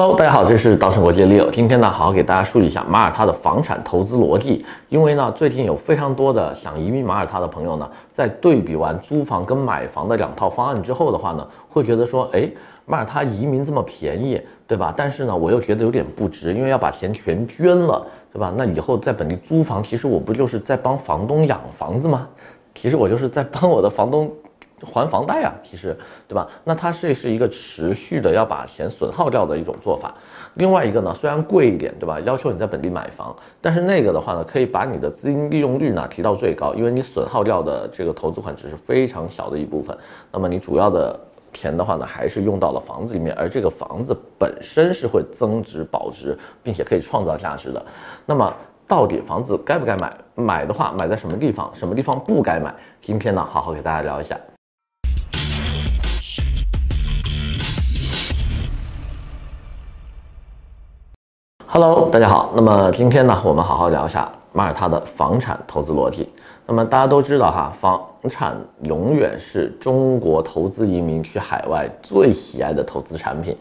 [0.00, 1.50] Hello，大家好，这是稻盛国际 Leo。
[1.50, 4.64] 今天呢，好好给大家梳理一下马耳他的房产投资逻辑。
[4.88, 12.48] 因为呢，最近有非常多的想移民马耳他的朋友呢，在对比完租房跟买房的两套方案之后的话呢，会觉得说，哎，
[12.86, 14.94] 马耳他移民这么便宜，对吧？
[14.96, 18.54] 但是呢，我又觉得有点不值，因为要把钱全捐了，对吧？
[18.56, 22.28] 那以后在本地租房，其实我不就是在帮房东养房子吗？
[22.72, 24.30] 其实我就是在帮我的房东。
[24.84, 26.48] 还房贷啊，其实，对吧？
[26.64, 30.14] 那它这是一个持续的要把钱损耗掉的一种做法。
[30.54, 32.18] 另外一个呢，虽然贵一点，对吧？
[32.20, 39.96] 要求你在本地买房，但是那个的话呢，可以把你的资金利用率呢提到最高，因为你损耗掉的这个投资款只是非常小的一部分。
[40.32, 41.18] 那么你主要的
[41.52, 47.84] 钱的话呢，还是用到了房子里面，而这个房子本身是会增值保值，并且可以创造价值的。
[48.26, 48.52] 那么
[48.86, 50.12] 到底房子该不该买？
[50.34, 51.70] 买的话，买在什么地方？
[51.74, 52.74] 什么地方不该买？
[53.00, 54.38] 今天呢，好好给大家聊一下。
[61.80, 62.50] Hello，大家好。
[62.56, 66.28] 那么今天呢，我们好好聊一下马耳他的房产投资逻辑。
[66.66, 73.56] 那么大家都知道哈，房产永远是中国投资移民去海外最喜爱的投资产品，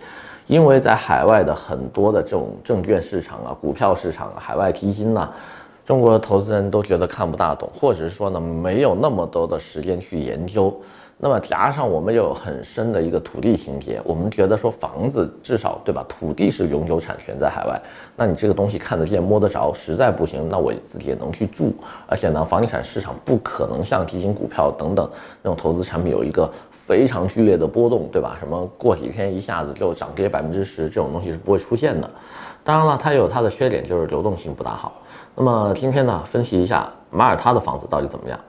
[0.48, 5.30] 因为在海外的很多的这种证券市场啊、股票市场啊、海外基金呢，
[5.86, 10.76] 中国的投资人都觉得看不大懂，或者是说呢，没有那么多的时间去研究。
[11.20, 17.82] 那么加上我们又有很深的一个土地情节，我们觉得说房子至少对吧，土地是永久产权在海外，
[18.16, 21.74] 那你这个东西看得见摸得着，实在不行，那我自己也能去住，
[22.06, 25.10] 而且呢，房地产市场不可能像基金、股票等等
[25.42, 28.38] 那种投资产品有一个非常剧烈的波动，对吧？
[28.40, 32.08] 什么过几天一下子就涨跌百分之十，这种东西是不会出现的。
[32.64, 35.02] 当然了，它有它的缺点，就是流动性不大好。
[35.34, 38.40] 那么今天呢，分析一下马耳他的房子到底怎么样。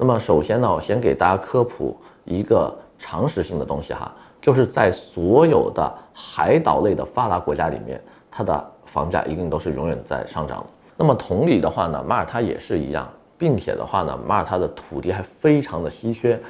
[0.00, 10.66] 那么首先呢，我先给大家科普一个常识性的东西哈，就是在所有的海岛类的发达国家里面，它的房价一定都是永远在上涨的。
[10.96, 16.40] 那么同理的话呢，马耳他也是一样，并且的话呢，马耳他的土地还非常的稀缺，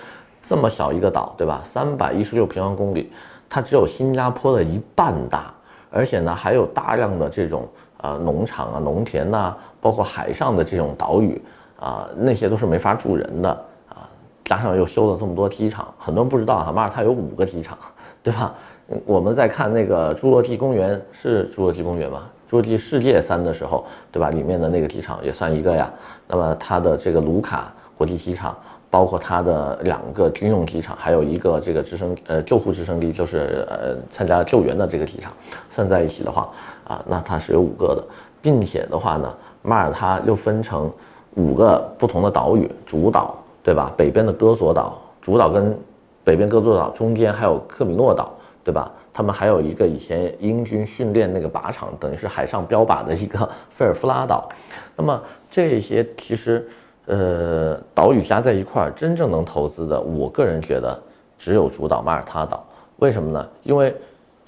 [0.42, 1.62] 这么小一个岛，对吧？
[1.64, 3.10] 三百一十六平方公里，
[3.48, 5.50] 它只有新加坡的一半大，
[5.90, 7.66] 而且呢，还有大量的这种
[8.02, 11.40] 呃农场啊、农田呐、包括海上的这种岛屿。
[11.78, 13.50] 啊，那些都是没法住人的
[13.88, 14.08] 啊，
[14.44, 17.78] 加上又修了这么多机场，很多人不知道哈，马耳他有五个机场，
[18.22, 18.54] 对吧？
[19.04, 22.22] 我们在看那个侏罗纪公园，是侏罗纪公园吗？
[22.48, 24.30] 侏罗纪世界三的时候，对吧？
[24.30, 25.92] 里面的那个机场也算一个呀。
[26.26, 28.56] 那么它的这个卢卡国际机场，
[28.88, 35.30] 包括它的两个军用机场，还有一个这个直升呃救护直升机，就是呃参加救援的这个机场，
[35.68, 36.48] 算在一起的话
[36.84, 38.02] 啊，那它是有五个的，
[38.40, 40.90] 并且的话呢，马耳他又分成。
[41.38, 43.92] 五个不同的岛屿，主岛对吧？
[43.96, 45.78] 北边的戈佐岛，主岛跟
[46.24, 48.34] 北边戈佐岛中间还有克米诺岛，
[48.64, 48.90] 对吧？
[49.12, 54.48] 他们还有一个以前英军训练那个靶场，等于是海上标靶的一个费尔夫拉岛。
[54.96, 56.68] 那么这些其实，
[57.06, 61.00] 呃，岛屿加在一块儿，真正能投资的，我个人觉得
[61.38, 62.64] 只有主岛马耳他岛。
[62.96, 63.48] 为什么呢？
[63.62, 63.94] 因为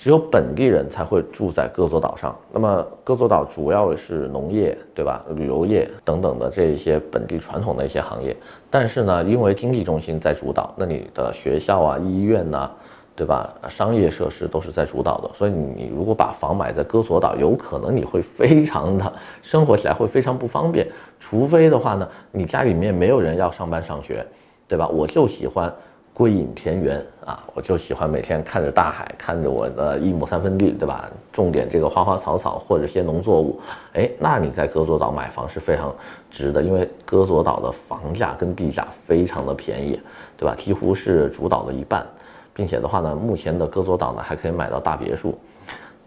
[0.00, 2.34] 只有本地人才会住在戈佐岛上。
[2.50, 5.22] 那么戈佐岛主要是农业，对吧？
[5.34, 8.34] 旅游业等等的这一些本地传统的一些行业。
[8.70, 12.70] 但是呢，因为经济中心在主岛，那你的学校啊、医院呐、
[13.14, 13.52] 对吧？
[13.68, 15.30] 商业设施都是在主岛的。
[15.34, 19.12] 所以你如果把房买在戈佐岛，有可能你会非常的
[19.42, 20.88] 生活起来会非常不方便。
[21.18, 24.26] 除非的话呢，你家里面没有人要上班上学，
[24.66, 24.88] 对吧？
[24.88, 25.70] 我就喜欢。
[26.12, 31.08] 归隐田园啊，我就喜欢每天看着大海，看着我的一亩三分地，对吧？
[31.32, 33.58] 种点这个花花草草或者些农作物，
[33.94, 35.94] 哎，那你在哥佐岛买房是非常
[36.30, 40.00] 值的，因为哥佐岛的房价跟地价非常的便宜，
[40.36, 40.54] 对吧？
[40.54, 42.06] 几乎是主岛的一半，
[42.52, 45.38] 并且的话呢，目前的哥佐岛呢还可以买到大别墅，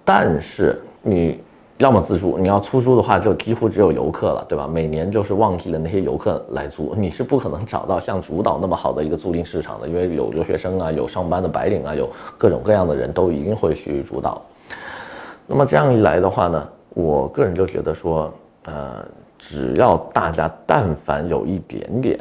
[0.05, 1.41] 但是你。
[1.83, 4.65] 要么自住，你要出租的话，就几乎只有游客了，对吧？
[4.65, 14.41] 每年就是旺季的那些游客来租，你是不可能找到像主岛那么好的一个租赁市场的，因为有留学生啊，有上班的白领啊，有各种各样的人都一定会去主岛。
[15.45, 18.31] 那么这样一来的话呢，我个人就觉得说，
[18.63, 19.05] 呃，
[19.37, 22.17] 只要大家但凡有一点点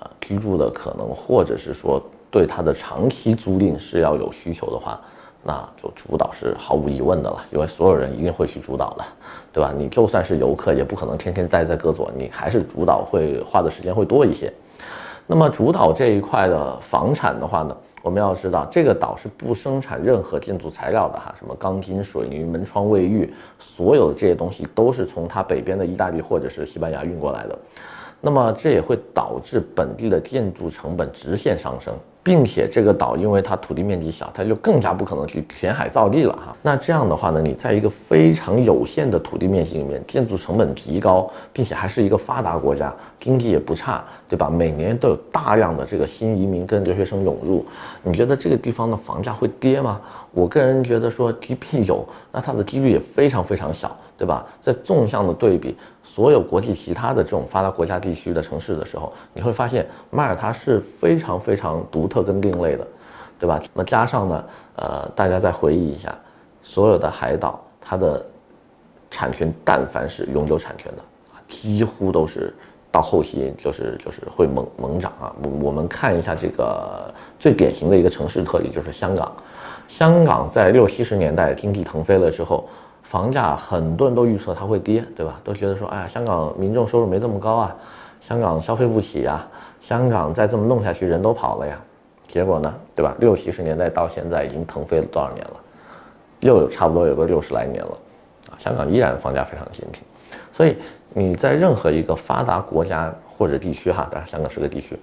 [0.00, 1.98] 啊居住的可能，或者是说
[2.30, 5.00] 对它的长期租赁是要有需求的话。
[5.42, 9.04] 那就主岛是毫无疑问的了，因为所有人一定会去主岛的，
[9.52, 9.72] 对吧？
[9.76, 14.52] 你就算是游客，也不可能天天待在戈佐，你还是主岛会花的时间会多一些。
[15.26, 27.58] 那么主岛这一块的房产的话呢，我们要知道这个岛是不生产任何建筑材料的哈，什么钢筋、水泥、门窗、卫浴，所有的这些东西都是从它北边的意大利或者是西班牙运过来的。
[28.20, 31.94] 那么这也会导致本地的建筑成本直线上升。
[32.20, 36.54] 并且这个岛因为它土地面积小，它就更加不可能去填海造地了哈。
[36.60, 44.50] 那这样的话呢，你在一个非常有限的土地面积里面，建筑成本提高，并且还是一个发达国家，经济也不差，对吧？
[44.50, 47.64] 每年都有大量的这个新移民跟留学生涌入，
[48.02, 49.98] 你觉得这个地方的房价会跌吗？
[50.32, 54.46] 我个人觉得说几率有，那它的几率也非常非常小，对吧？
[54.60, 55.74] 在纵向的对比
[56.08, 62.86] 所有国际其他的这种发达国家地区的城市的时候，你会发现马耳他是非常非常独特跟另类的，
[63.38, 63.60] 对吧？
[63.74, 64.44] 那加上呢，
[64.76, 66.12] 呃，大家再回忆一下，
[66.62, 68.24] 所有的海岛它的
[69.10, 71.02] 产权，但凡是永久产权的，
[71.46, 72.56] 几乎都是
[72.90, 75.30] 到后期就是就是会猛猛涨啊。
[75.42, 79.30] 我我们看一下这个最典型的一个城市特例，就是香港。
[79.86, 82.66] 香港在六七十年代经济腾飞了之后，
[83.08, 85.40] 房价很多人都预测它会跌，对吧？
[85.42, 87.74] 都觉得说，哎呀，香港民众收入没这么高啊，
[88.20, 89.48] 香港消费不起呀，
[89.80, 91.80] 香港再这么弄下去人都跑了呀。
[92.26, 93.16] 结果呢，对吧？
[93.18, 95.54] 六七十年代到现在已经腾飞了多少年了？
[96.40, 97.98] 又有差不多有个六十来年了，
[98.50, 100.02] 啊，香港依然房价非常坚挺。
[100.52, 100.76] 所以
[101.14, 104.98] 你在任何一个发达国家或者地区哈，当然香港是个地区。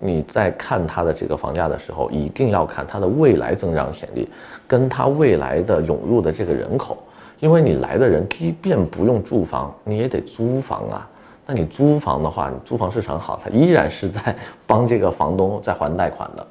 [0.00, 4.28] 你在看它的这个房价的时候，一定要看它的未来增长潜力，
[4.66, 6.98] 跟它未来的涌入的这个人口，
[7.38, 11.08] 因为你来的人即便不用住房，你也得租房啊。
[11.46, 14.36] 那你租房的话，你租房市场好，它依然是在
[14.66, 16.46] 帮这个房东在还贷款的。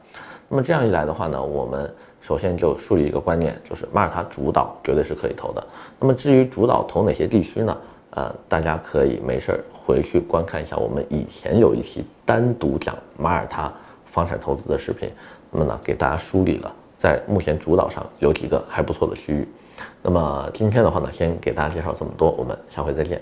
[0.48, 5.68] 那么这样一来的话呢，我们首先就树立一个观念，就是马耳他主导绝对是可以投的。
[6.00, 7.78] 那么至于主导投哪些地区呢？
[8.12, 13.70] 呃，大家可以没事儿回去观看一下我们以前有一期单独讲马耳他
[14.06, 15.12] 房产投资的视频，
[15.52, 19.46] 那么呢，给大家梳理了在目前主导上有几个还不错的区域。
[20.02, 23.22] 那么今天的话呢，先给大家介绍这么多，我们下回再见。